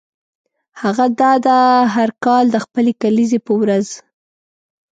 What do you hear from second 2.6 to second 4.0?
خپلې کلیزې په ورځ.